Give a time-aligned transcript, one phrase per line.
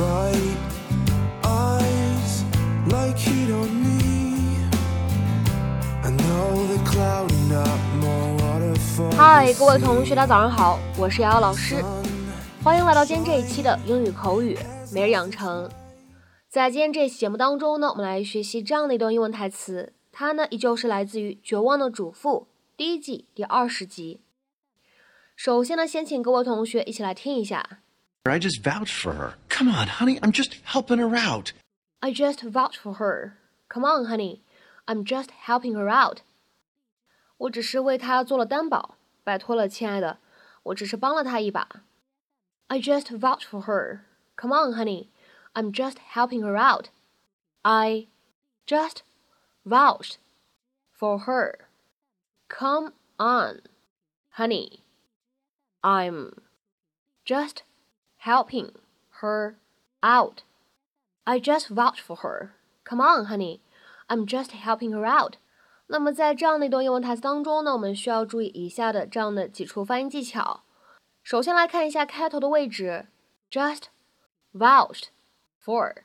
[0.00, 0.56] bright
[1.44, 2.44] eyes
[2.86, 4.56] like heat on me.
[6.02, 9.14] I know the cloud and not more waterfall.
[9.14, 11.84] 嗨，各位同学，大家早上好，我是瑶瑶老师，
[12.64, 14.58] 欢迎来到今天这一期的英语口语
[14.90, 15.68] 每日养成。
[16.48, 22.48] 在今天这期节目当中呢，我们来学习这样的一段英文台词，它呢依旧是来自于《绝望的主妇》
[22.78, 24.22] 第一季第二十集。
[25.36, 27.80] 首先呢，先请各位同学一起来听一下。
[28.24, 29.32] I just vouched for her.
[29.59, 31.53] Come on, honey, I'm just helping her out.
[32.01, 33.37] I just vouch for her.
[33.69, 34.41] Come on, honey,
[34.87, 36.21] I'm just helping her out.
[37.37, 40.19] 我只是为她做了担保，拜托了，亲爱的，
[40.63, 41.67] 我只是帮了她一把。
[42.67, 44.01] I just vouch for her.
[44.35, 45.09] Come on, honey,
[45.53, 46.89] I'm just helping her out.
[47.63, 48.07] I
[48.65, 49.03] just
[49.65, 50.17] vouched
[50.91, 51.67] for her.
[52.47, 53.61] Come on,
[54.31, 54.81] honey,
[55.81, 56.33] I'm
[57.25, 57.63] just
[58.17, 58.71] helping
[59.21, 59.55] her
[60.01, 60.43] out.
[61.23, 62.51] I just vouch for her.
[62.83, 63.61] Come on, honey,
[64.07, 65.37] I'm just helping her out.
[65.87, 70.63] 那么在这样的一段英文台词当中呢，我们需要注意以下的这样的几处发音技巧。
[71.23, 73.07] 首先来看一下开头的位置，
[73.49, 73.83] just
[74.53, 75.05] vouched
[75.63, 75.95] for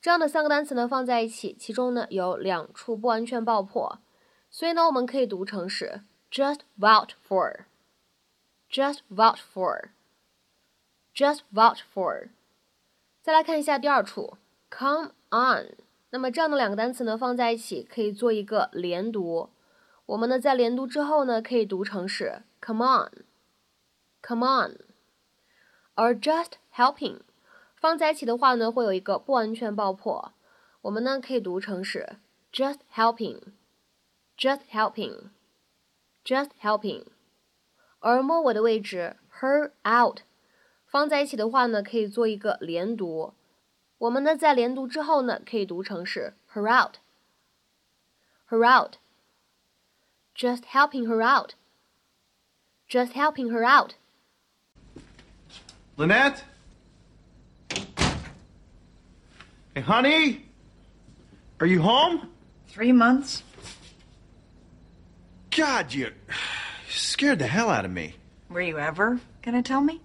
[0.00, 3.98] 这样的三个单词呢放在一起，其中呢有两处不完全爆破，
[4.50, 12.30] 所以呢我们可以读成是 just vouch for，just vouch for。just vouch for。
[13.21, 14.37] 再来看一下第二处
[14.69, 15.75] ，come on。
[16.11, 19.49] 那么这样的两个单词呢放在一起可以做一个连读。
[20.07, 24.77] 我们呢在连读之后呢可以读成是 come on，come on。
[25.93, 27.19] 而 just helping
[27.75, 30.33] 放在一起的话呢会有一个不完全爆破，
[30.81, 32.15] 我们呢可以读成是
[32.51, 37.03] just helping，just helping，just helping。
[37.99, 40.21] 而末尾的位置 her out。
[40.88, 43.34] 放在一起的话呢，可以做一个连读。
[43.98, 46.98] 我们呢在连读之后呢，可以读成是 her out，her
[48.64, 53.94] out，just helping her out，just helping her out。
[55.96, 56.42] Lynette?
[59.74, 60.42] Hey, honey?
[61.58, 62.28] Are you home?
[62.68, 63.42] Three months?
[65.50, 66.12] God, you
[66.88, 68.14] scared the hell out of me.
[68.50, 70.00] Were you ever gonna tell me?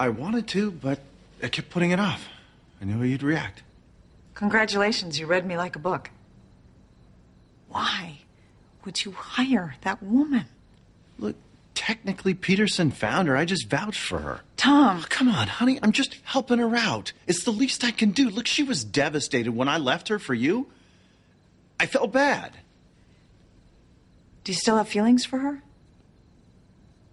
[0.00, 1.00] I wanted to, but
[1.42, 2.28] I kept putting it off.
[2.80, 3.62] I knew how you'd react.
[4.34, 6.10] Congratulations, you read me like a book.
[7.68, 8.20] Why
[8.84, 10.46] would you hire that woman?
[11.18, 11.36] Look,
[11.74, 13.36] technically, Peterson found her.
[13.36, 14.40] I just vouched for her.
[14.56, 15.78] Tom, Oh, come on, honey.
[15.82, 17.12] I'm just helping her out.
[17.26, 18.30] It's the least I can do.
[18.30, 20.68] Look, she was devastated when I left her for you.
[21.80, 22.52] I felt bad.
[24.44, 25.62] do you still have feelings for her?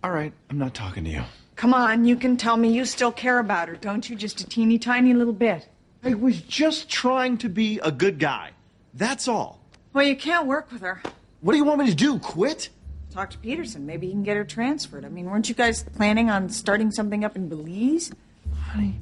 [0.04, 1.24] All right, I'm not talking to you.
[1.56, 4.16] Come on, you can tell me you still care about her, don't you?
[4.16, 5.68] Just a teeny tiny little bit.
[6.04, 8.52] I was just trying to be a good guy.
[8.94, 9.60] That's all.
[9.94, 11.02] Well, you can't work with her.
[11.40, 12.20] What do you want me to do?
[12.20, 12.70] Quit?
[13.10, 13.86] Talk to Peterson.
[13.86, 15.06] Maybe he can get her transferred.
[15.06, 18.12] I mean, weren't you guys planning on starting something up in Belize?
[18.60, 19.00] Honey,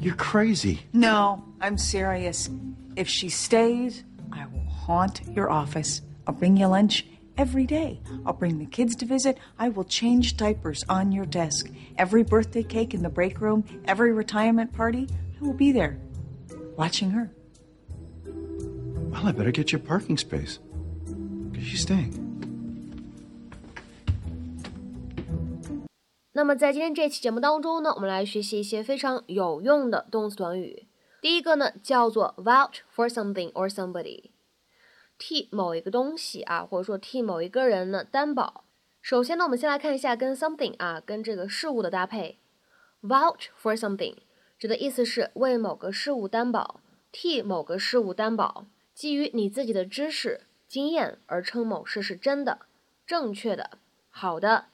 [0.00, 0.80] you're crazy.
[0.92, 2.50] No, I'm serious.
[2.96, 4.02] If she stays,
[4.32, 6.02] I will haunt your office.
[6.26, 7.06] I'll bring you lunch
[7.37, 8.01] every day.
[8.25, 9.37] I'll bring the kids to visit.
[9.57, 11.69] I will change diapers on your desk.
[11.97, 15.07] Every birthday cake in the break room, every retirement party,
[15.39, 15.99] I will be there,
[16.75, 17.31] watching her.
[19.09, 20.59] Well, I better get you a parking space.
[21.51, 22.25] Because she's staying.
[26.33, 30.87] 那么在今天这期节目当中呢，我们来学习一些非常有用的动词短语。
[31.19, 34.29] 第一个呢叫做 vouch for something or somebody，
[35.24, 38.64] 替某一个东西啊，或者说替某一个人呢担保。
[39.00, 42.40] 首先呢，我们先来看一下跟 something 啊，跟这个事物的搭配。
[43.00, 44.16] vouch for something
[44.58, 46.80] 指的意思是为某个事物担保，
[47.12, 52.58] 替某个事物担保，基于你自己的知识、经验而称某事是真的、
[53.06, 53.78] 正确的、
[54.10, 54.64] 好的。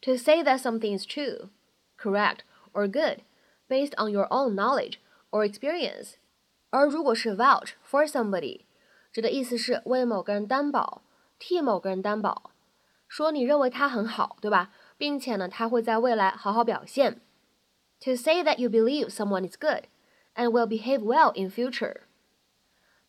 [0.00, 1.50] To say that something is true,
[1.98, 2.38] correct,
[2.72, 3.18] or good,
[3.68, 4.94] based on your own knowledge
[5.30, 6.14] or experience。
[6.70, 8.62] 而如果是 vouch for somebody，
[9.12, 11.02] 指的意思是为某个人担保，
[11.38, 12.50] 替某个人担保，
[13.08, 14.72] 说你认为他很好，对吧？
[14.96, 17.20] 并且呢，他会在未来好好表现。
[18.00, 19.84] To say that you believe someone is good
[20.34, 22.02] and will behave well in future。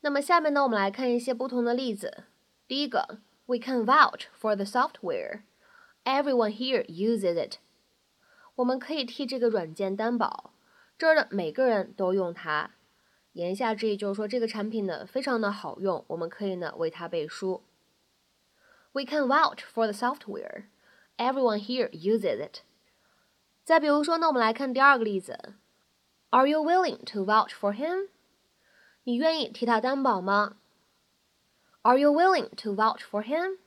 [0.01, 2.23] 那么下面呢，我们来看一些不同的例子。
[2.67, 5.41] 第一个，We can vouch for the software。
[6.03, 7.57] Everyone here uses it。
[8.55, 10.53] 我们可以替这个软件担保，
[10.97, 12.71] 这儿的每个人都用它。
[13.33, 17.63] 言下之意就是说，这个产品呢非常的好用，我们可以呢为它背书。
[18.91, 20.65] We can vouch for the software.
[21.17, 22.61] Everyone here uses it.
[23.63, 25.53] 再比如说呢，我们来看第二个例子
[26.31, 28.09] Are you willing to vouch for him？
[29.03, 30.57] 你愿意替他担保吗
[31.83, 33.57] ？Are you willing to vouch for him？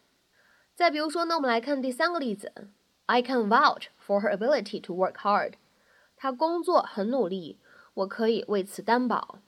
[0.74, 2.68] 再比如说，那我们来看第三个例子。
[3.06, 5.54] I can vouch for her ability to work hard。
[6.16, 7.58] 她工作很努力，
[7.94, 9.38] 我可以为此担保。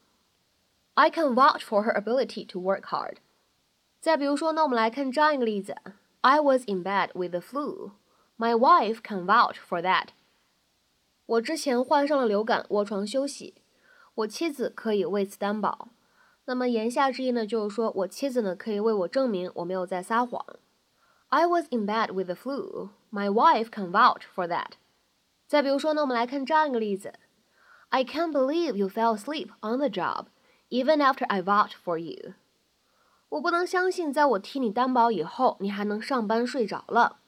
[0.95, 3.17] I can vouch for her ability to work hard。
[3.99, 5.75] 再比如说，那我们来看这样一个例子：
[6.21, 7.91] I was in bed with the flu.
[8.37, 10.07] My wife can vouch for that.
[11.25, 13.55] 我之前患上了流感，卧床休息。
[14.15, 15.89] 我妻子可以为此担保。
[16.45, 20.43] 那么言下之意呢，就是说我妻子呢可以为我证明我没有在撒谎。
[21.29, 22.89] I was in bed with the flu.
[23.11, 24.71] My wife can vouch for that.
[25.47, 27.13] 再比如说呢，我们来看这样一个例子：
[27.89, 30.25] I can't believe you fell asleep on the job,
[30.69, 32.33] even after I vouched for you.
[33.29, 37.19] 我不能相信，在我替你担保以后，你还能上班睡着了。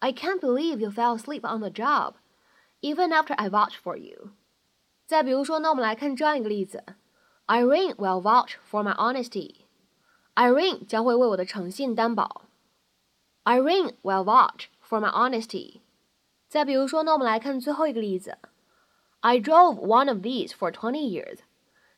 [0.00, 2.14] I can't believe you fell asleep on the job,
[2.80, 4.30] even after I vouched for you.
[5.06, 6.84] 再比如说呢，我们来看这样一个例子：
[7.46, 9.56] Irene will vouch for my honesty.
[10.34, 12.42] Irene 将会为我的诚信担保。
[13.44, 15.80] Irene will vouch for my honesty.
[16.48, 18.38] 再比如说呢，我们来看最后一个例子：
[19.20, 21.40] I drove one of these for twenty years,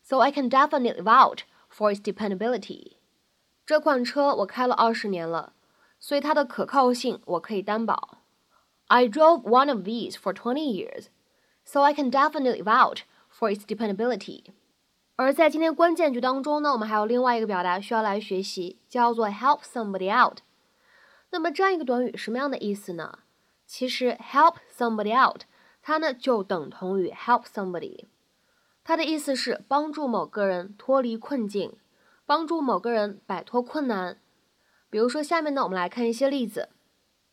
[0.07, 1.41] so I can definitely vouch
[1.71, 2.97] for its dependability.
[3.65, 5.55] 这款车我开了二十年了，
[5.99, 8.19] 所以它的可靠性我可以担保。
[8.89, 11.07] I drove one of these for twenty years,
[11.65, 13.03] so I can definitely vouch
[13.33, 14.47] for its dependability.
[15.17, 20.39] 而在今天关键句当中呢，我们还有另外一个表达需要来学习，叫做 help somebody out。
[21.31, 23.21] 那么这样一个短语什么样的意思呢？
[23.65, 25.43] 其实 help somebody out，
[25.81, 28.07] 它呢就等同于 help somebody，
[28.88, 31.74] 它的意思是帮助某个人脱离困境，
[32.26, 34.18] 帮助某个人摆脱困难。
[34.90, 36.70] 比如说下面呢，我们来看一些例子。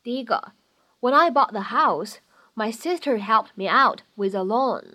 [0.02, 0.50] 第一个
[0.98, 2.16] ，When I bought the house,
[2.56, 4.94] my sister helped me out with a loan。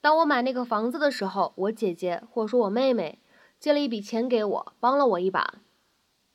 [0.00, 3.18] 当我买那个房子的时候，我姐姐或者说我妹妹
[3.58, 5.54] 借了一笔钱给我，帮了我一把。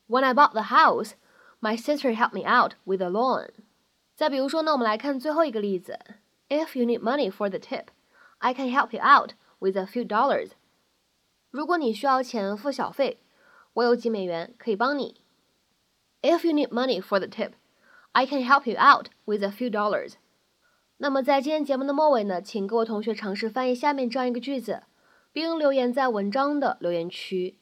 [0.09, 1.13] When I bought the house,
[1.61, 3.51] my sister helped me out with a loan。
[4.17, 5.97] 再比如说呢，我们来看最后一个例子
[6.49, 7.85] ：If you need money for the tip,
[8.39, 10.49] I can help you out with a few dollars。
[11.49, 13.19] 如果你需要钱付小费，
[13.73, 15.21] 我有几美元可以帮你。
[16.21, 17.51] If you need money for the tip,
[18.11, 20.15] I can help you out with a few dollars。
[20.97, 24.83] 那么在今天节目的末尾呢，请各位同学尝试翻译下面这样一个句子，
[25.31, 27.57] 并留言在文章的留言区。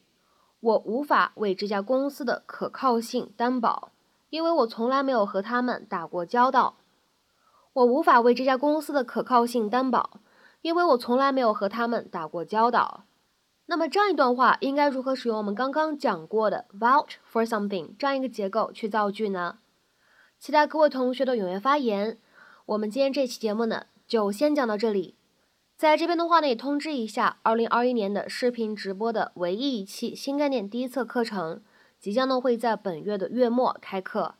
[0.60, 3.92] 我无法为这家公司的可靠性担保，
[4.28, 6.76] 因为我从来没有和他们打过交道。
[7.72, 10.20] 我无法为这家公司的可靠性担保，
[10.62, 13.04] 因为我从来没有和他们打过交道。
[13.66, 19.58] 那么这样一段话应该如何使用我们刚刚讲过的 vouch for something 这样一个结构去造句呢？
[20.38, 22.18] 期待各位同学的踊跃发言。
[22.66, 25.14] 我们今天这期节目呢，就先讲到这里。
[25.76, 31.62] 在这边的话呢，也通知一下，二零二一年的视频直播的唯一一期新概念第一册课程，
[31.98, 34.34] 即将呢会在本月的月末开课。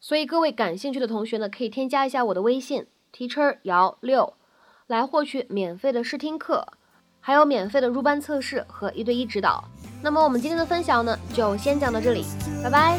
[0.00, 4.34] 所以各位感兴趣的同学呢，可以添加一下我的微信 teacher 姚六，
[4.90, 6.66] 来获取免费的试听课，
[7.20, 9.62] 还有免费的入班测试和一对一指导。
[10.02, 12.24] 那么我们今天的分享呢，就先讲到这里，
[12.60, 12.98] 拜拜。